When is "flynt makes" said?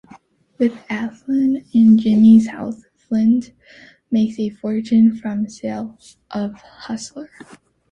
3.07-4.39